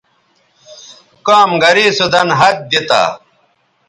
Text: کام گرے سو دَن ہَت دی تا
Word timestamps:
کام 1.27 1.49
گرے 1.61 1.85
سو 1.97 2.05
دَن 2.13 2.27
ہَت 2.39 2.57
دی 2.69 2.79
تا 2.87 3.01